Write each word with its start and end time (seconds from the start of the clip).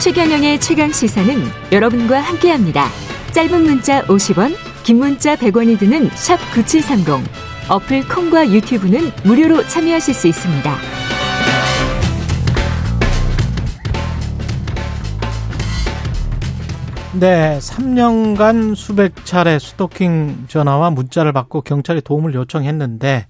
최경영의 0.00 0.60
최강 0.60 0.92
시사는 0.92 1.34
여러분과 1.72 2.20
함께합니다. 2.20 2.86
짧은 3.32 3.64
문자 3.64 4.00
50원, 4.04 4.54
긴 4.84 4.98
문자 4.98 5.34
100원이 5.34 5.76
드는 5.76 6.08
샵 6.10 6.38
9730. 6.54 7.28
어플 7.68 8.06
콩과 8.06 8.48
유튜브는 8.48 9.10
무료로 9.24 9.66
참여하실 9.66 10.14
수 10.14 10.28
있습니다. 10.28 10.76
네, 17.18 17.58
3년간 17.58 18.76
수백 18.76 19.24
차례 19.24 19.58
스토킹 19.58 20.44
전화와 20.46 20.90
문자를 20.90 21.32
받고 21.32 21.62
경찰에 21.62 22.00
도움을 22.02 22.34
요청했는데, 22.34 23.26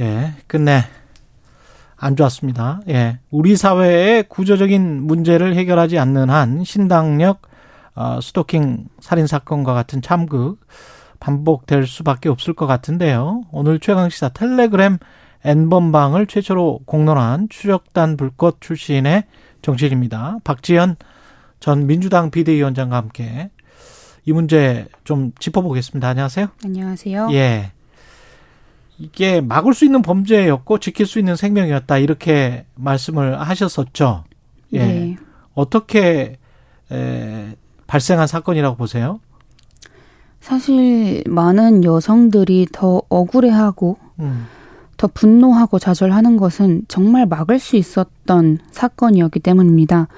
예, 0.00 0.34
끝내 0.48 0.84
안 1.98 2.16
좋았습니다. 2.16 2.80
예, 2.88 3.18
우리 3.30 3.56
사회의 3.56 4.22
구조적인 4.22 5.02
문제를 5.02 5.54
해결하지 5.56 5.98
않는 5.98 6.30
한 6.30 6.64
신당력 6.64 7.42
어, 7.94 8.20
스토킹 8.22 8.86
살인 9.00 9.26
사건과 9.26 9.74
같은 9.74 10.00
참극 10.00 10.60
반복될 11.18 11.86
수밖에 11.86 12.28
없을 12.28 12.54
것 12.54 12.66
같은데요. 12.66 13.42
오늘 13.50 13.80
최강 13.80 14.08
시사 14.08 14.28
텔레그램 14.28 14.98
N번방을 15.44 16.26
최초로 16.26 16.80
공론한 16.84 17.48
추적단 17.48 18.16
불꽃 18.16 18.60
출신의 18.60 19.24
정치인입니다. 19.62 20.38
박지현 20.44 20.96
전 21.58 21.86
민주당 21.86 22.30
비대위원장과 22.30 22.96
함께 22.96 23.50
이 24.24 24.32
문제 24.32 24.86
좀 25.04 25.32
짚어보겠습니다. 25.38 26.06
안녕하세요. 26.08 26.48
안녕하세요. 26.64 27.28
예. 27.32 27.72
이게 28.98 29.40
막을 29.40 29.74
수 29.74 29.84
있는 29.84 30.02
범죄였고 30.02 30.78
지킬 30.78 31.06
수 31.06 31.18
있는 31.18 31.36
생명이었다 31.36 31.98
이렇게 31.98 32.64
말씀을 32.74 33.40
하셨었죠. 33.40 34.24
예. 34.72 34.78
네. 34.78 35.16
어떻게 35.54 36.36
에, 36.90 37.56
발생한 37.86 38.26
사건이라고 38.26 38.76
보세요? 38.76 39.20
사실 40.40 41.22
많은 41.26 41.84
여성들이 41.84 42.68
더 42.72 43.02
억울해하고 43.08 43.98
음. 44.20 44.46
더 44.96 45.06
분노하고 45.06 45.78
좌절하는 45.78 46.36
것은 46.36 46.82
정말 46.88 47.26
막을 47.26 47.58
수 47.58 47.76
있었던 47.76 48.58
사건이었기 48.70 49.40
때문입니다. 49.40 50.08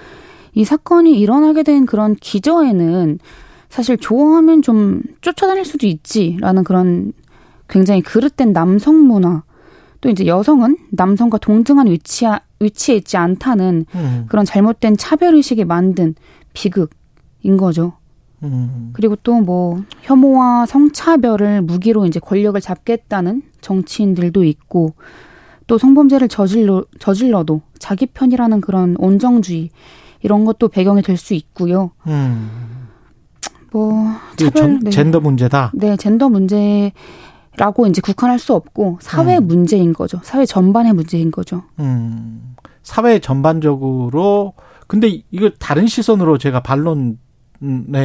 이 0.55 0.65
사건이 0.65 1.19
일어나게 1.19 1.63
된 1.63 1.87
그런 1.87 2.15
기저에는 2.17 3.19
사실 3.69 3.97
좋아하면 3.99 4.63
좀 4.63 5.03
쫓아다닐 5.21 5.65
수도 5.65 5.87
있지라는 5.87 6.65
그런 6.65 7.13
굉장히 7.71 8.03
그릇된 8.03 8.53
남성 8.53 9.07
문화 9.07 9.43
또 10.01 10.09
이제 10.09 10.27
여성은 10.27 10.77
남성과 10.91 11.39
동등한 11.39 11.87
위치에 11.87 12.31
위치에 12.59 12.97
있지 12.97 13.17
않다는 13.17 13.87
음. 13.95 14.27
그런 14.29 14.45
잘못된 14.45 14.97
차별 14.97 15.35
의식에 15.35 15.65
만든 15.65 16.15
비극인 16.53 17.57
거죠. 17.59 17.95
음. 18.43 18.91
그리고 18.95 19.17
또 19.17 19.41
뭐 19.41 19.83
혐오와 20.03 20.67
성차별을 20.67 21.63
무기로 21.63 22.07
이제 22.07 22.19
권력을 22.21 22.59
잡겠다는 22.61 23.43
정치인들도 23.61 24.45
있고 24.45 24.95
또 25.67 25.79
성범죄를 25.79 26.29
저질러 26.29 26.85
저질러도 26.99 27.61
자기 27.79 28.07
편이라는 28.07 28.61
그런 28.61 28.97
온정주의 28.99 29.71
이런 30.23 30.45
것도 30.45 30.69
배경이 30.69 31.03
될 31.03 31.17
수 31.17 31.35
있고요. 31.35 31.93
음. 32.07 32.51
뭐 33.73 34.05
차별 34.37 34.81
네. 34.83 34.91
젠더 34.91 35.21
문제다. 35.21 35.71
네, 35.75 35.97
젠더 35.97 36.29
문제 36.29 36.93
라고 37.61 37.87
이제 37.87 38.01
국한할 38.01 38.39
수 38.39 38.55
없고 38.55 39.01
사회 39.03 39.37
음. 39.37 39.47
문제인 39.47 39.93
거죠. 39.93 40.19
사회 40.23 40.47
전반의 40.47 40.95
문제인 40.95 41.31
거죠. 41.31 41.63
음. 41.79 42.57
사회 42.83 43.19
전반적으로 43.19 44.55
근데 44.87 45.21
이걸 45.31 45.53
다른 45.59 45.87
시선으로 45.87 46.39
제가 46.39 46.61
반론의 46.61 47.17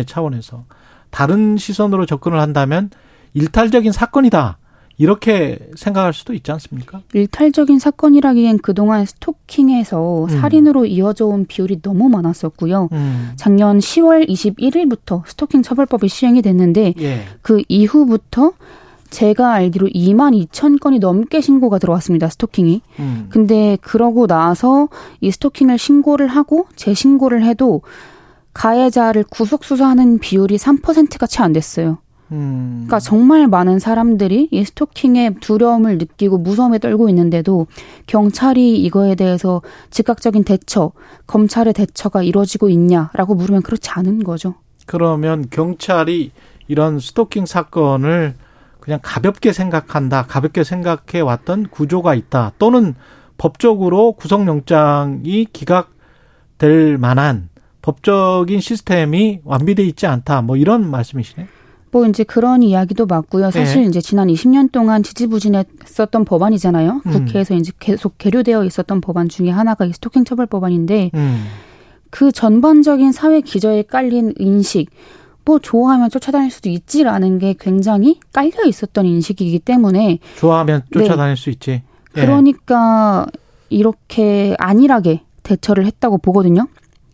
차원에서 0.08 0.66
다른 1.10 1.56
시선으로 1.56 2.06
접근을 2.06 2.38
한다면 2.42 2.90
일탈적인 3.34 3.94
사건이다. 3.94 4.58
이렇게 4.98 5.58
생각할 5.78 6.12
수도 6.12 6.34
있지 6.34 6.52
않습니까? 6.52 7.02
일탈적인 7.14 7.80
사건이라기엔 7.80 8.58
그동안 8.58 9.06
스토킹에서 9.06 10.26
음. 10.26 10.30
살인으로 10.30 10.86
이어져 10.86 11.28
온 11.28 11.46
비율이 11.46 11.82
너무 11.82 12.10
많았었고요. 12.10 12.90
음. 12.92 13.32
작년 13.38 13.80
10월 13.80 14.28
21일부터 14.28 15.26
스토킹 15.26 15.64
처벌법이 15.64 16.10
시행이 16.10 16.42
됐는데 16.42 16.94
예. 17.00 17.26
그 17.42 17.64
이후부터 17.70 18.52
제가 19.16 19.54
알기로 19.54 19.88
2만 19.88 20.48
2천 20.50 20.78
건이 20.82 21.00
넘게 21.00 21.40
신고가 21.40 21.80
들어왔습니다. 21.80 22.28
스토킹이. 22.28 22.82
음. 23.00 23.28
근데 23.30 23.78
그러고 23.82 24.28
나서 24.28 24.90
이 25.22 25.32
스토킹을 25.32 25.78
신고를 25.78 26.28
하고 26.28 26.68
재신고를 26.76 27.46
해도 27.46 27.82
가해자를 28.54 29.24
구속 29.30 29.64
수사하는 29.64 30.20
비율이 30.20 30.58
3%가 30.58 31.28
채 31.28 31.44
안 31.44 31.54
됐어요. 31.54 32.00
음. 32.34 32.84
그러니까 32.88 33.00
정말 33.00 33.48
많은 33.48 33.80
사람들이 33.80 34.50
이 34.52 34.66
스토킹의 34.66 35.36
두려움을 35.40 35.98
느끼고 35.98 36.38
무서움에 36.38 36.80
떨고 36.80 37.08
있는데도 37.08 37.68
경찰이 38.08 38.82
이거에 38.82 39.16
대해서 39.16 39.62
즉각적인 39.92 40.44
대처, 40.44 40.92
검찰의 41.28 41.74
대처가 41.74 42.22
이루어지고 42.22 42.68
있냐라고 42.68 43.36
물으면 43.36 43.62
그렇지 43.62 43.92
않은 43.92 44.26
거죠. 44.26 44.56
그러면 44.86 45.46
경찰이 45.50 46.32
이런 46.68 47.00
스토킹 47.00 47.46
사건을 47.46 48.36
그냥 48.86 49.00
가볍게 49.02 49.52
생각한다, 49.52 50.28
가볍게 50.28 50.64
생각해 50.64 51.20
왔던 51.20 51.70
구조가 51.70 52.14
있다, 52.14 52.52
또는 52.60 52.94
법적으로 53.40 54.12
구속영장이 54.12 55.48
기각될 55.52 57.00
만한 57.00 57.50
법적인 57.82 58.60
시스템이 58.60 59.40
완비돼 59.44 59.84
있지 59.86 60.06
않다, 60.06 60.44
뭐 60.44 60.56
이런 60.56 60.88
말씀이시네. 60.92 61.48
뭐 61.90 62.06
이제 62.06 62.24
그런 62.24 62.62
이야기도 62.62 63.08
맞고요. 63.08 63.50
사실 63.50 63.82
네. 63.82 63.88
이제 63.88 64.02
지난 64.02 64.28
20년 64.28 64.72
동안 64.72 65.02
지지부진했었던 65.02 66.24
법안이잖아요. 66.24 67.02
음. 67.08 67.12
국회에서 67.12 67.56
이제 67.56 67.72
계속 67.80 68.20
계류되어 68.20 68.66
있었던 68.66 69.02
법안 69.02 69.30
중에 69.30 69.50
하나가 69.50 69.86
이 69.86 69.94
스토킹 69.94 70.26
처벌 70.26 70.46
법안인데 70.46 71.10
음. 71.16 71.46
그 72.12 72.32
전반적인 72.32 73.12
사회 73.14 73.42
기저에 73.42 73.82
깔린 73.82 74.34
인식 74.38 74.90
뭐 75.46 75.60
좋아하면 75.60 76.10
쫓아다닐 76.10 76.50
수도 76.50 76.70
있지라는 76.70 77.40
게 77.40 77.56
굉장히 77.60 78.20
깔려 78.34 78.66
있었던 78.66 79.06
인식이기 79.06 79.60
때문에 79.60 80.20
좋아하면 80.38 80.82
쫓아다닐 80.92 81.36
네. 81.36 81.42
수 81.42 81.50
있지. 81.52 81.84
예. 82.18 82.22
그러니까 82.22 83.28
이렇게 83.70 84.56
안일하게 84.58 85.22
대처를 85.44 85.86
했다고 85.86 86.18
보거든요. 86.18 86.68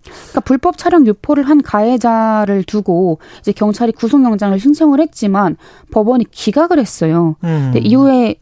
그러니까 0.03 0.39
불법 0.41 0.77
촬영 0.77 1.05
유포를 1.05 1.43
한 1.43 1.61
가해자를 1.61 2.63
두고 2.63 3.19
이제 3.39 3.51
경찰이 3.51 3.91
구속영장을 3.91 4.57
신청을 4.59 4.99
했지만 4.99 5.57
법원이 5.91 6.25
기각을 6.31 6.79
했어요. 6.79 7.35
음. 7.43 7.73
이후에 7.75 8.35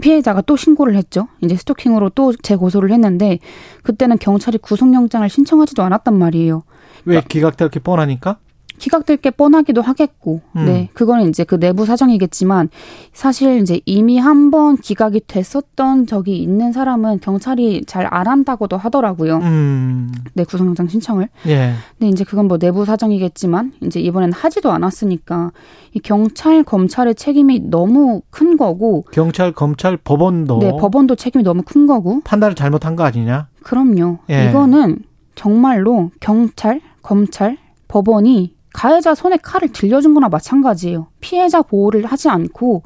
피해자가 0.00 0.40
또 0.42 0.56
신고를 0.56 0.96
했죠. 0.96 1.28
이제 1.40 1.56
스토킹으로 1.56 2.10
또 2.10 2.32
재고소를 2.32 2.90
했는데 2.92 3.38
그때는 3.82 4.18
경찰이 4.18 4.58
구속영장을 4.58 5.28
신청하지도 5.28 5.82
않았단 5.82 6.16
말이에요. 6.16 6.62
왜 7.04 7.14
그러니까 7.14 7.28
기각될 7.28 7.68
게 7.70 7.80
뻔하니까? 7.80 8.38
기각될 8.78 9.18
게 9.18 9.30
뻔하기도 9.30 9.80
하겠고, 9.82 10.40
음. 10.56 10.64
네. 10.66 10.88
그거는 10.94 11.28
이제 11.28 11.44
그 11.44 11.58
내부 11.58 11.86
사정이겠지만, 11.86 12.68
사실 13.12 13.60
이제 13.60 13.80
이미 13.86 14.18
한 14.18 14.50
번 14.50 14.76
기각이 14.76 15.22
됐었던 15.26 16.06
적이 16.06 16.38
있는 16.38 16.72
사람은 16.72 17.20
경찰이 17.20 17.84
잘 17.86 18.04
안 18.10 18.26
한다고도 18.26 18.76
하더라고요. 18.76 19.38
음. 19.38 20.12
네, 20.34 20.44
구속영장 20.44 20.88
신청을. 20.88 21.28
예. 21.46 21.72
근데 21.98 22.10
이제 22.10 22.22
그건 22.24 22.46
뭐 22.48 22.58
내부 22.58 22.84
사정이겠지만, 22.84 23.72
이제 23.82 24.00
이번엔 24.00 24.32
하지도 24.32 24.70
않았으니까, 24.72 25.52
이 25.94 26.00
경찰, 26.00 26.62
검찰의 26.64 27.14
책임이 27.14 27.70
너무 27.70 28.22
큰 28.30 28.56
거고. 28.56 29.04
경찰, 29.12 29.52
검찰, 29.52 29.96
법원도. 29.96 30.58
네, 30.58 30.70
법원도 30.78 31.14
책임이 31.16 31.42
너무 31.44 31.62
큰 31.64 31.86
거고. 31.86 32.20
판단을 32.24 32.54
잘못한 32.54 32.96
거 32.96 33.04
아니냐? 33.04 33.48
그럼요. 33.62 34.18
예. 34.30 34.50
이거는 34.50 34.98
정말로 35.34 36.10
경찰, 36.20 36.80
검찰, 37.02 37.56
법원이 37.88 38.54
가해자 38.74 39.14
손에 39.14 39.38
칼을 39.38 39.72
들려준 39.72 40.12
거나 40.14 40.28
마찬가지예요. 40.28 41.06
피해자 41.20 41.62
보호를 41.62 42.04
하지 42.04 42.28
않고 42.28 42.82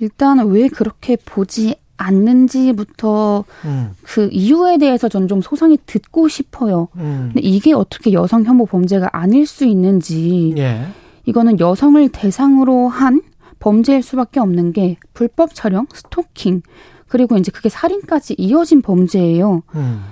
일단 0.00 0.46
왜 0.48 0.68
그렇게 0.68 1.16
보지 1.16 1.76
않는지부터 1.96 3.44
음. 3.64 3.90
그 4.02 4.28
이유에 4.32 4.78
대해서 4.78 5.08
전좀 5.08 5.40
소상히 5.40 5.78
듣고 5.86 6.28
싶어요. 6.28 6.88
음. 6.96 7.30
근데 7.32 7.40
이게 7.40 7.72
어떻게 7.72 8.12
여성 8.12 8.44
혐오 8.44 8.66
범죄가 8.66 9.10
아닐 9.12 9.46
수 9.46 9.64
있는지 9.64 10.54
예. 10.56 10.88
이거는 11.26 11.60
여성을 11.60 12.08
대상으로 12.08 12.88
한 12.88 13.22
범죄일 13.60 14.02
수밖에 14.02 14.40
없는 14.40 14.72
게 14.72 14.96
불법 15.14 15.54
촬영, 15.54 15.86
스토킹 15.92 16.62
그리고 17.06 17.36
이제 17.36 17.52
그게 17.52 17.68
살인까지 17.68 18.34
이어진 18.38 18.82
범죄예요. 18.82 19.62
음. 19.76 20.02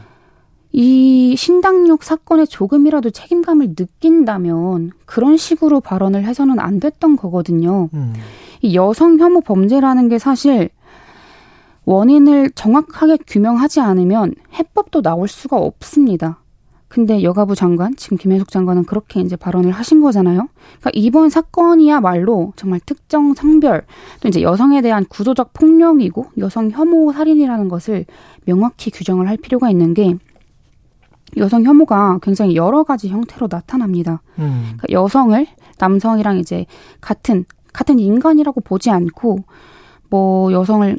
이 0.73 1.35
신당역 1.37 2.05
사건에 2.05 2.47
조금이라도 2.47 3.11
책임감을 3.11 3.75
느낀다면 3.79 4.93
그런 5.05 5.37
식으로 5.37 5.81
발언을 5.81 6.25
해서는 6.25 6.61
안 6.61 6.79
됐던 6.79 7.17
거거든요. 7.17 7.89
음. 7.93 8.15
이 8.63 8.75
여성 8.77 9.19
혐오 9.19 9.41
범죄라는 9.41 10.09
게 10.09 10.19
사실 10.19 10.71
원인을 11.87 12.51
정확하게 12.51 13.19
규명하지 13.27 13.81
않으면 13.81 14.35
해법도 14.55 15.03
나올 15.03 15.27
수가 15.29 15.57
없습니다. 15.57 16.39
근데 16.87 17.23
여가부 17.23 17.55
장관, 17.55 17.95
지금 17.95 18.17
김혜숙 18.17 18.51
장관은 18.51 18.85
그렇게 18.85 19.21
이제 19.21 19.37
발언을 19.37 19.71
하신 19.71 20.01
거잖아요. 20.01 20.49
그러니까 20.81 20.91
이번 20.93 21.31
사건이야말로 21.31 22.53
정말 22.57 22.81
특정 22.85 23.33
성별, 23.33 23.85
또 24.21 24.29
이제 24.29 24.43
여성에 24.43 24.83
대한 24.83 25.05
구조적 25.09 25.53
폭력이고 25.53 26.27
여성 26.39 26.71
혐오 26.71 27.13
살인이라는 27.13 27.69
것을 27.69 28.07
명확히 28.45 28.91
규정을 28.91 29.29
할 29.29 29.37
필요가 29.37 29.71
있는 29.71 29.95
게 29.95 30.17
여성 31.37 31.65
혐오가 31.65 32.19
굉장히 32.23 32.57
여러 32.57 32.83
가지 32.83 33.09
형태로 33.09 33.49
나타납니다. 33.49 34.23
음. 34.39 34.75
그러니까 34.77 34.87
여성을 34.91 35.47
남성이랑 35.79 36.39
이제 36.39 36.67
같은 37.01 37.45
같은 37.73 37.99
인간이라고 37.99 38.61
보지 38.61 38.91
않고 38.91 39.45
뭐 40.09 40.53
여성을 40.53 40.97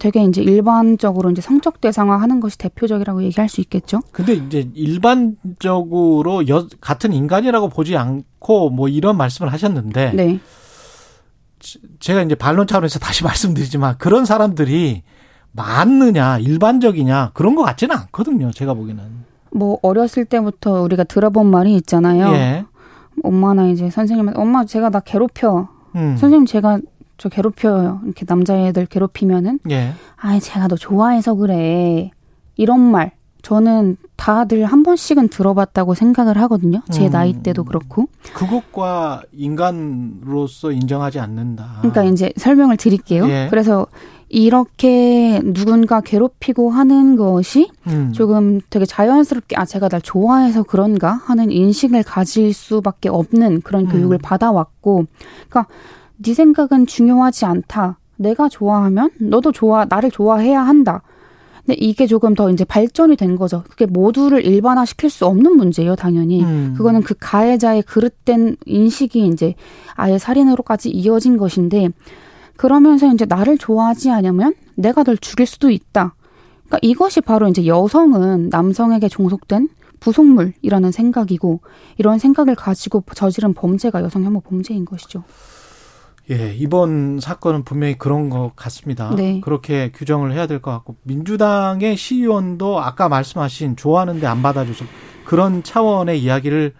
되게 0.00 0.24
이제 0.24 0.42
일반적으로 0.42 1.30
이제 1.30 1.40
성적 1.40 1.80
대상화하는 1.80 2.40
것이 2.40 2.58
대표적이라고 2.58 3.22
얘기할 3.24 3.48
수 3.48 3.60
있겠죠. 3.60 4.00
근데 4.12 4.34
이제 4.34 4.68
일반적으로 4.74 6.48
여, 6.48 6.66
같은 6.80 7.12
인간이라고 7.12 7.68
보지 7.68 7.96
않고 7.96 8.70
뭐 8.70 8.88
이런 8.88 9.16
말씀을 9.16 9.52
하셨는데 9.52 10.12
네. 10.12 10.40
제가 12.00 12.22
이제 12.22 12.34
반론 12.34 12.66
차원에서 12.66 12.98
다시 12.98 13.24
말씀드리지만 13.24 13.96
그런 13.98 14.24
사람들이 14.24 15.02
많느냐 15.52 16.38
일반적이냐 16.38 17.30
그런 17.32 17.54
것 17.54 17.62
같지는 17.62 17.96
않거든요. 17.96 18.50
제가 18.50 18.74
보기에는. 18.74 19.33
뭐 19.54 19.78
어렸을 19.82 20.24
때부터 20.24 20.82
우리가 20.82 21.04
들어본 21.04 21.46
말이 21.46 21.74
있잖아요. 21.76 22.32
예. 22.34 22.64
엄마나 23.22 23.68
이제 23.68 23.88
선생님한테 23.88 24.40
엄마 24.40 24.64
제가 24.64 24.90
나 24.90 25.00
괴롭혀 25.00 25.68
음. 25.94 26.16
선생님 26.16 26.46
제가 26.46 26.80
저 27.16 27.28
괴롭혀요. 27.28 28.00
이렇게 28.04 28.24
남자애들 28.28 28.86
괴롭히면은 28.86 29.60
예. 29.70 29.92
아이 30.16 30.40
제가 30.40 30.66
너 30.66 30.76
좋아해서 30.76 31.34
그래. 31.34 32.10
이런 32.56 32.80
말 32.80 33.12
저는 33.42 33.96
다들 34.16 34.64
한 34.64 34.82
번씩은 34.82 35.28
들어봤다고 35.28 35.94
생각을 35.94 36.38
하거든요. 36.42 36.80
제 36.90 37.06
음. 37.06 37.10
나이 37.10 37.32
때도 37.34 37.64
그렇고. 37.64 38.06
그것과 38.32 39.22
인간으로서 39.32 40.72
인정하지 40.72 41.20
않는다. 41.20 41.76
그러니까 41.78 42.04
이제 42.04 42.32
설명을 42.36 42.76
드릴게요. 42.76 43.28
예. 43.28 43.46
그래서 43.50 43.86
이렇게 44.34 45.40
누군가 45.44 46.00
괴롭히고 46.00 46.70
하는 46.70 47.14
것이 47.14 47.70
음. 47.86 48.10
조금 48.12 48.60
되게 48.68 48.84
자연스럽게 48.84 49.54
아 49.56 49.64
제가 49.64 49.88
날 49.88 50.02
좋아해서 50.02 50.64
그런가 50.64 51.12
하는 51.12 51.52
인식을 51.52 52.02
가질 52.02 52.52
수밖에 52.52 53.08
없는 53.08 53.60
그런 53.60 53.84
음. 53.84 53.90
교육을 53.90 54.18
받아왔고 54.18 55.06
그러니까 55.48 55.72
네 56.16 56.34
생각은 56.34 56.86
중요하지 56.86 57.44
않다. 57.44 57.98
내가 58.16 58.48
좋아하면 58.48 59.10
너도 59.20 59.52
좋아 59.52 59.84
나를 59.84 60.10
좋아해야 60.10 60.62
한다. 60.62 61.02
근데 61.64 61.76
이게 61.78 62.08
조금 62.08 62.34
더 62.34 62.50
이제 62.50 62.64
발전이 62.64 63.14
된 63.14 63.36
거죠. 63.36 63.62
그게 63.70 63.86
모두를 63.86 64.44
일반화 64.44 64.84
시킬 64.84 65.10
수 65.10 65.26
없는 65.26 65.56
문제예요, 65.56 65.94
당연히. 65.94 66.42
음. 66.42 66.74
그거는 66.76 67.02
그 67.02 67.14
가해자의 67.18 67.82
그릇된 67.82 68.56
인식이 68.66 69.28
이제 69.28 69.54
아예 69.94 70.18
살인으로까지 70.18 70.90
이어진 70.90 71.36
것인데 71.36 71.90
그러면서 72.56 73.12
이제 73.12 73.24
나를 73.24 73.58
좋아하지 73.58 74.10
않으면 74.10 74.54
내가 74.74 75.02
널 75.02 75.16
죽일 75.16 75.46
수도 75.46 75.70
있다. 75.70 76.14
그러니까 76.66 76.78
이것이 76.82 77.20
바로 77.20 77.48
이제 77.48 77.66
여성은 77.66 78.48
남성에게 78.50 79.08
종속된 79.08 79.68
부속물이라는 80.00 80.92
생각이고 80.92 81.60
이런 81.96 82.18
생각을 82.18 82.54
가지고 82.54 83.02
저지른 83.14 83.54
범죄가 83.54 84.02
여성 84.02 84.24
혐오 84.24 84.40
범죄인 84.40 84.84
것이죠. 84.84 85.24
예, 86.30 86.54
이번 86.54 87.20
사건은 87.20 87.64
분명히 87.64 87.98
그런 87.98 88.30
것 88.30 88.52
같습니다. 88.56 89.14
네. 89.14 89.40
그렇게 89.42 89.90
규정을 89.92 90.32
해야 90.32 90.46
될 90.46 90.60
것 90.60 90.70
같고 90.70 90.96
민주당의 91.02 91.96
시의원도 91.96 92.80
아까 92.80 93.08
말씀하신 93.10 93.76
좋아하는데 93.76 94.26
안 94.26 94.42
받아줘서 94.42 94.86
그런 95.26 95.62
차원의 95.62 96.22
이야기를 96.22 96.72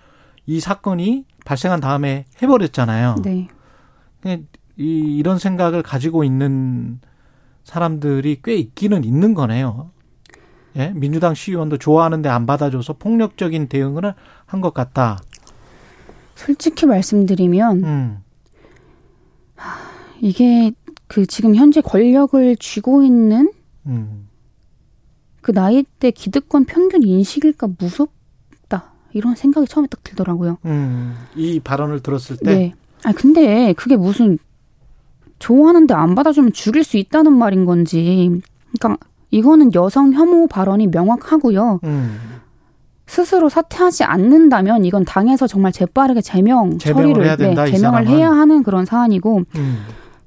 이 0.47 0.61
사건이 0.61 1.27
발생한 1.45 1.81
다음에 1.81 2.25
해버렸잖아요. 2.43 3.17
네. 3.23 3.49
이, 4.77 5.17
이런 5.19 5.39
생각을 5.39 5.83
가지고 5.83 6.25
있는 6.25 7.01
사람들이 7.65 8.41
꽤 8.45 8.55
있기는 8.57 9.05
있는 9.05 9.35
거네요. 9.35 9.91
예, 10.77 10.91
민주당 10.95 11.35
시의원도 11.35 11.79
좋아하는데 11.79 12.29
안 12.29 12.47
받아줘서 12.47 12.95
폭력적인 12.95 13.69
대응을 13.69 14.15
한 14.47 14.61
것 14.61 14.75
같다. 14.75 15.19
솔직히 16.35 16.85
말씀드리면 16.87 17.85
음. 17.85 18.19
이게 20.21 20.73
그 21.07 21.27
지금 21.27 21.55
현재 21.55 21.81
권력을 21.81 22.57
쥐고 22.57 23.03
있는 23.05 23.53
음. 23.87 24.29
그 25.43 25.53
나이 25.53 25.85
때 26.01 26.11
기득권 26.11 26.65
평균 26.65 27.03
인식일까 27.03 27.69
무섭다 27.79 28.93
이런 29.13 29.35
생각이 29.37 29.67
처음에 29.69 29.87
딱 29.89 30.03
들더라고요. 30.03 30.59
음. 30.65 31.15
이 31.37 31.61
발언을 31.61 32.01
들었을 32.01 32.37
때. 32.39 32.55
네. 32.55 32.75
아 33.05 33.13
근데 33.13 33.73
그게 33.75 33.97
무슨 33.97 34.39
좋아하는데 35.45 35.93
안 35.93 36.15
받아주면 36.15 36.55
죽일 36.55 36.85
수 36.85 36.97
있다는 36.97 37.33
말인 37.35 37.67
건지. 37.67 38.41
그러니까 38.79 39.05
이거는 39.31 39.75
여성 39.75 40.15
혐오 40.15 40.47
발언이 40.47 40.87
명확하고요. 40.87 41.81
음. 41.85 42.19
스스로 43.07 43.51
사퇴하지 43.51 44.05
않는다면 44.05 44.87
이건 44.87 45.05
당에서 45.05 45.47
정말 45.47 45.73
재빠르게 45.73 46.23
제명 46.23 46.79
처리를 46.79 47.27
해야 47.27 47.37
된다, 47.37 47.65
네, 47.65 47.73
제명을 47.73 48.09
해야 48.09 48.31
하는 48.31 48.63
그런 48.63 48.87
사안이고 48.87 49.43
음. 49.57 49.79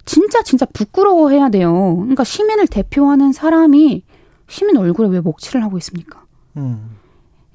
진짜 0.05 0.43
진짜 0.43 0.67
부끄러워해야 0.71 1.49
돼요. 1.49 1.95
그러니까 1.97 2.23
시민을 2.23 2.67
대표하는 2.67 3.33
사람이 3.33 4.03
시민 4.47 4.77
얼굴에 4.77 5.09
왜 5.09 5.21
먹칠을 5.21 5.63
하고 5.63 5.79
있습니까? 5.79 6.21
음. 6.57 6.91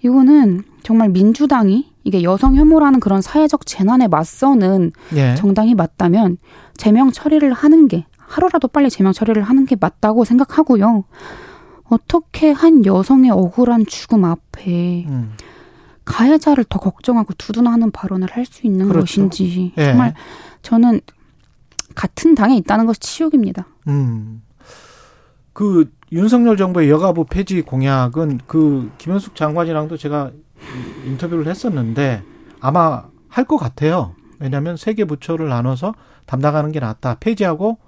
이거는 0.02 0.64
정말 0.82 1.10
민주당이 1.10 1.92
이게 2.02 2.24
여성 2.24 2.56
혐오라는 2.56 2.98
그런 2.98 3.22
사회적 3.22 3.66
재난에 3.66 4.08
맞서는 4.08 4.90
예. 5.14 5.36
정당이 5.36 5.76
맞다면 5.76 6.38
제명 6.76 7.10
처리를 7.10 7.52
하는 7.52 7.88
게 7.88 8.06
하루라도 8.18 8.68
빨리 8.68 8.90
제명 8.90 9.12
처리를 9.12 9.42
하는 9.42 9.66
게 9.66 9.76
맞다고 9.78 10.24
생각하고요. 10.24 11.04
어떻게 11.84 12.50
한 12.50 12.84
여성의 12.86 13.30
억울한 13.30 13.86
죽음 13.86 14.24
앞에 14.24 15.04
음. 15.08 15.32
가해자를 16.04 16.64
더 16.64 16.78
걱정하고 16.78 17.34
두둔하는 17.34 17.90
발언을 17.90 18.28
할 18.32 18.44
수 18.46 18.66
있는 18.66 18.88
그렇죠. 18.88 19.00
것인지 19.04 19.72
예. 19.76 19.84
정말 19.84 20.14
저는 20.62 21.00
같은 21.94 22.34
당에 22.34 22.56
있다는 22.56 22.86
것이 22.86 23.00
치욕입니다. 23.00 23.66
음. 23.88 24.42
그 25.52 25.90
윤석열 26.10 26.56
정부의 26.56 26.88
여가부 26.90 27.26
폐지 27.26 27.60
공약은 27.62 28.40
그 28.46 28.90
김현숙 28.98 29.36
장관이랑도 29.36 29.96
제가 29.98 30.30
인터뷰를 31.06 31.46
했었는데 31.46 32.22
아마 32.60 33.04
할 33.28 33.44
것 33.44 33.56
같아요. 33.58 34.14
왜냐하면 34.42 34.76
세 34.76 34.94
개 34.94 35.04
부처를 35.04 35.48
나눠서 35.48 35.94
담당하는 36.26 36.72
게 36.72 36.80
낫다. 36.80 37.16
폐지하고 37.20 37.78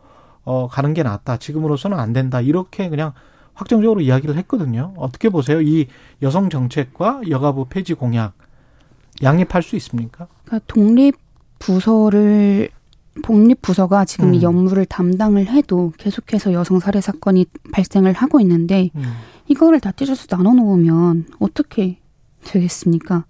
어 0.44 0.68
가는 0.68 0.94
게 0.94 1.02
낫다. 1.02 1.36
지금으로서는 1.38 1.98
안 1.98 2.12
된다. 2.12 2.40
이렇게 2.40 2.88
그냥 2.88 3.12
확정적으로 3.54 4.00
이야기를 4.00 4.36
했거든요. 4.36 4.94
어떻게 4.96 5.28
보세요? 5.28 5.60
이 5.60 5.86
여성 6.22 6.50
정책과 6.50 7.22
여가부 7.28 7.66
폐지 7.68 7.94
공약 7.94 8.32
양립할 9.22 9.62
수 9.62 9.76
있습니까? 9.76 10.26
그러니까 10.44 10.64
독립 10.66 11.16
부서를 11.58 12.68
독립 13.22 13.62
부서가 13.62 14.04
지금 14.04 14.28
음. 14.30 14.34
이 14.34 14.44
업무를 14.44 14.84
담당을 14.86 15.46
해도 15.46 15.92
계속해서 15.98 16.52
여성 16.52 16.80
살해 16.80 17.00
사건이 17.00 17.46
발생을 17.72 18.12
하고 18.12 18.40
있는데 18.40 18.90
음. 18.96 19.04
이거를 19.46 19.78
다 19.80 19.92
찢어서 19.92 20.26
나눠 20.26 20.52
놓으면 20.54 21.26
어떻게 21.38 21.98
되겠습니까? 22.44 23.24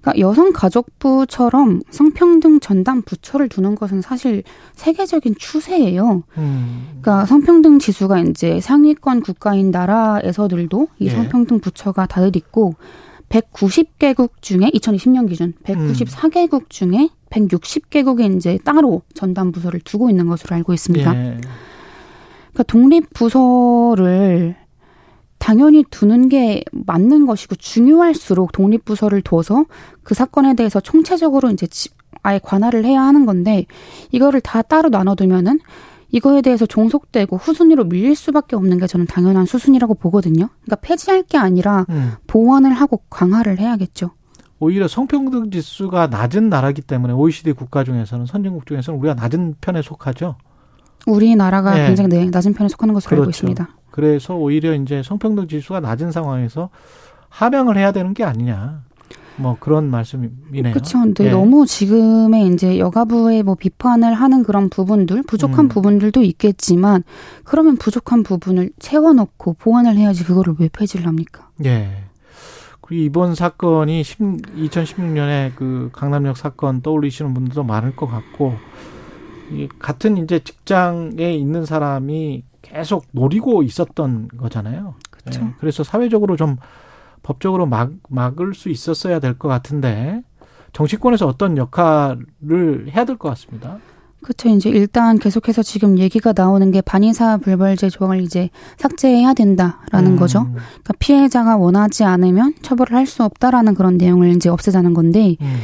그러니까 0.00 0.18
여성가족부처럼 0.18 1.82
성평등 1.90 2.60
전담 2.60 3.02
부처를 3.02 3.48
두는 3.48 3.74
것은 3.74 4.00
사실 4.00 4.42
세계적인 4.74 5.34
추세예요. 5.38 6.22
음. 6.38 6.86
그러니까 7.00 7.26
성평등 7.26 7.78
지수가 7.78 8.20
이제 8.20 8.60
상위권 8.60 9.20
국가인 9.20 9.70
나라에서들도 9.70 10.88
이 11.00 11.06
예. 11.06 11.10
성평등 11.10 11.60
부처가 11.60 12.06
다들 12.06 12.34
있고 12.36 12.74
190개국 13.28 14.30
중에 14.40 14.70
2020년 14.70 15.28
기준 15.28 15.52
194개국 15.64 16.68
중에 16.68 17.10
160개국에 17.30 18.36
이제 18.36 18.58
따로 18.64 19.02
전담 19.14 19.52
부서를 19.52 19.80
두고 19.80 20.10
있는 20.10 20.26
것으로 20.26 20.56
알고 20.56 20.72
있습니다. 20.72 21.14
예. 21.14 21.40
그러니까 22.52 22.62
독립 22.66 23.12
부서를 23.14 24.56
당연히 25.40 25.82
두는 25.90 26.28
게 26.28 26.62
맞는 26.70 27.26
것이고 27.26 27.56
중요할수록 27.56 28.52
독립부서를 28.52 29.22
둬서 29.22 29.64
그 30.04 30.14
사건에 30.14 30.54
대해서 30.54 30.80
총체적으로 30.80 31.50
이제 31.50 31.66
아예 32.22 32.38
관할을 32.38 32.84
해야 32.84 33.02
하는 33.02 33.24
건데 33.24 33.64
이거를 34.12 34.42
다 34.42 34.60
따로 34.60 34.90
나눠두면은 34.90 35.58
이거에 36.10 36.42
대해서 36.42 36.66
종속되고 36.66 37.38
후순위로 37.38 37.84
밀릴 37.84 38.14
수밖에 38.14 38.54
없는 38.54 38.78
게 38.78 38.86
저는 38.86 39.06
당연한 39.06 39.46
수순이라고 39.46 39.94
보거든요. 39.94 40.50
그러니까 40.62 40.76
폐지할 40.82 41.22
게 41.22 41.38
아니라 41.38 41.86
음. 41.88 42.12
보완을 42.26 42.72
하고 42.72 42.98
강화를 43.08 43.58
해야겠죠. 43.58 44.10
오히려 44.58 44.88
성평등 44.88 45.50
지수가 45.50 46.08
낮은 46.08 46.50
나라기 46.50 46.82
때문에 46.82 47.14
OECD 47.14 47.52
국가 47.52 47.82
중에서는 47.82 48.26
선진국 48.26 48.66
중에서는 48.66 49.00
우리가 49.00 49.14
낮은 49.14 49.54
편에 49.62 49.80
속하죠. 49.80 50.36
우리나라가 51.06 51.74
네. 51.74 51.86
굉장히 51.86 52.28
낮은 52.28 52.52
편에 52.52 52.68
속하는 52.68 52.92
것으로 52.92 53.08
그렇죠. 53.08 53.22
알고 53.22 53.30
있습니다. 53.30 53.79
그래서 53.90 54.36
오히려 54.36 54.74
이제 54.74 55.02
성평등 55.02 55.48
지수가 55.48 55.80
낮은 55.80 56.12
상황에서 56.12 56.70
하명을 57.28 57.76
해야 57.76 57.92
되는 57.92 58.14
게 58.14 58.24
아니냐. 58.24 58.82
뭐 59.36 59.56
그런 59.58 59.90
말씀이네요. 59.90 60.72
그렇죠. 60.72 61.00
근데 61.00 61.26
예. 61.26 61.30
너무 61.30 61.66
지금의 61.66 62.48
이제 62.48 62.78
여가부의 62.78 63.42
뭐 63.42 63.54
비판을 63.54 64.12
하는 64.12 64.42
그런 64.42 64.68
부분들, 64.68 65.22
부족한 65.22 65.66
음. 65.66 65.68
부분들도 65.68 66.22
있겠지만 66.22 67.04
그러면 67.44 67.76
부족한 67.76 68.22
부분을 68.22 68.70
채워넣고 68.78 69.54
보완을 69.54 69.96
해야지 69.96 70.24
그거를 70.24 70.54
왜 70.58 70.68
폐지를 70.68 71.06
합니까? 71.06 71.48
예. 71.64 72.04
그리고 72.82 73.04
이번 73.04 73.34
사건이 73.34 74.02
10, 74.02 74.18
2016년에 74.18 75.52
그 75.54 75.90
강남역 75.92 76.36
사건 76.36 76.82
떠올리시는 76.82 77.32
분들도 77.32 77.64
많을 77.64 77.96
것 77.96 78.06
같고 78.06 78.54
같은 79.78 80.16
이제 80.18 80.38
직장에 80.40 81.34
있는 81.34 81.64
사람이 81.64 82.44
계속 82.62 83.06
노리고 83.12 83.62
있었던 83.62 84.28
거잖아요. 84.36 84.94
그렇죠. 85.10 85.40
네. 85.44 85.54
그래서 85.58 85.82
사회적으로 85.84 86.36
좀 86.36 86.56
법적으로 87.22 87.66
막, 87.66 87.90
막을 88.08 88.54
수 88.54 88.68
있었어야 88.70 89.18
될 89.20 89.38
것 89.38 89.48
같은데 89.48 90.22
정치권에서 90.72 91.26
어떤 91.26 91.56
역할을 91.56 92.90
해야 92.94 93.04
될 93.04 93.16
것 93.18 93.28
같습니다. 93.30 93.78
그렇죠. 94.22 94.50
이제 94.50 94.68
일단 94.68 95.18
계속해서 95.18 95.62
지금 95.62 95.98
얘기가 95.98 96.34
나오는 96.36 96.70
게 96.70 96.82
반의사 96.82 97.38
불벌제 97.38 97.88
조항을 97.88 98.20
이제 98.20 98.50
삭제해야 98.76 99.32
된다라는 99.32 100.12
음. 100.12 100.16
거죠. 100.16 100.44
그러니까 100.52 100.92
피해자가 100.98 101.56
원하지 101.56 102.04
않으면 102.04 102.54
처벌을 102.60 102.94
할 102.96 103.06
수 103.06 103.24
없다라는 103.24 103.74
그런 103.74 103.96
내용을 103.96 104.28
이제 104.36 104.50
없애자는 104.50 104.92
건데 104.92 105.36
음. 105.40 105.60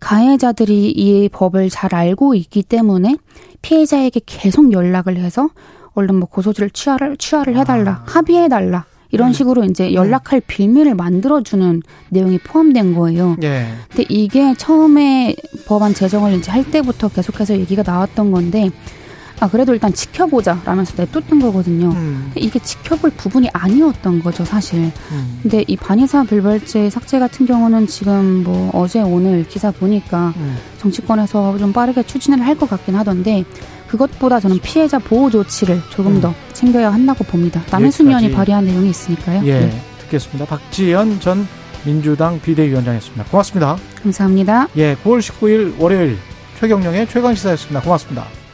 가해자들이 0.00 0.90
이 0.90 1.28
법을 1.30 1.70
잘 1.70 1.94
알고 1.94 2.34
있기 2.34 2.62
때문에 2.62 3.16
피해자에게 3.62 4.20
계속 4.26 4.72
연락을 4.72 5.16
해서 5.16 5.48
얼른 5.96 6.14
뭐 6.16 6.28
고소지를 6.28 6.70
취하를 6.70 7.16
취하를 7.16 7.56
해달라 7.56 7.90
아. 7.92 8.02
합의해달라 8.06 8.84
이런 9.10 9.28
음. 9.28 9.32
식으로 9.32 9.64
이제 9.64 9.94
연락할 9.94 10.42
빌미를 10.46 10.94
만들어주는 10.94 11.82
내용이 12.10 12.38
포함된 12.38 12.94
거예요. 12.94 13.36
예. 13.42 13.66
근데 13.88 14.04
이게 14.08 14.54
처음에 14.54 15.34
법안 15.66 15.94
제정을 15.94 16.34
이제 16.34 16.50
할 16.50 16.64
때부터 16.70 17.08
계속해서 17.08 17.54
얘기가 17.58 17.82
나왔던 17.86 18.30
건데 18.30 18.70
아 19.38 19.48
그래도 19.48 19.74
일단 19.74 19.92
지켜보자 19.92 20.62
라면서 20.64 20.94
냅뒀던 20.96 21.38
거거든요. 21.40 21.90
음. 21.90 22.32
이게 22.36 22.58
지켜볼 22.58 23.10
부분이 23.12 23.48
아니었던 23.52 24.22
거죠 24.22 24.44
사실. 24.44 24.78
음. 25.12 25.38
근데 25.42 25.62
이 25.66 25.76
반의사 25.76 26.24
불벌죄 26.24 26.90
삭제 26.90 27.18
같은 27.18 27.46
경우는 27.46 27.86
지금 27.86 28.42
뭐 28.44 28.70
어제 28.74 29.00
오늘 29.02 29.46
기사 29.46 29.70
보니까 29.70 30.34
음. 30.36 30.56
정치권에서 30.78 31.58
좀 31.58 31.72
빠르게 31.72 32.02
추진을 32.02 32.44
할 32.44 32.56
것 32.56 32.68
같긴 32.68 32.94
하던데 32.96 33.44
그것보다 33.88 34.40
저는 34.40 34.58
피해자 34.60 34.98
보호 34.98 35.30
조치를 35.30 35.80
조금 35.90 36.16
음. 36.16 36.20
더 36.20 36.34
챙겨야 36.52 36.92
한다고 36.92 37.24
봅니다. 37.24 37.62
남해순 37.70 38.08
의원이 38.08 38.32
발의한 38.32 38.64
내용이 38.64 38.90
있으니까요. 38.90 39.42
예, 39.46 39.60
네. 39.60 39.82
듣겠습니다. 40.00 40.46
박지연 40.46 41.20
전 41.20 41.46
민주당 41.84 42.40
비대위원장이었습니다. 42.40 43.24
고맙습니다. 43.24 43.76
감사합니다. 44.02 44.68
예, 44.76 44.96
9월 45.04 45.20
19일 45.20 45.78
월요일 45.78 46.18
최경령의 46.58 47.08
최강시사였습니다. 47.08 47.80
고맙습니다. 47.82 48.45